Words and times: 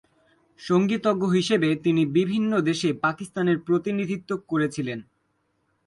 সঙ্গীতজ্ঞ 0.59 1.23
হিসেবে 1.31 1.69
তিনি 1.75 2.01
বিভিন্ন 2.11 2.51
দেশে 2.61 2.89
পাকিস্তানের 2.95 3.57
প্রতিনিধিত্ব 3.59 4.29
করেছিলেন। 4.47 4.99